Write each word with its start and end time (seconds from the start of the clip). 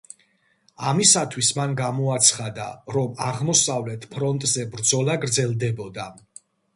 ამისათვის 0.91 1.49
მან 1.57 1.75
გამოაცხადა, 1.81 2.65
რომ 2.95 3.13
აღმოსავლეთ 3.25 4.07
ფრონტზე 4.15 4.65
ბრძოლა 4.73 5.19
გრძელდებოდა. 5.27 6.07